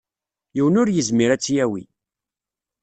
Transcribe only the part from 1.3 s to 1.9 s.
ad tt-yawi.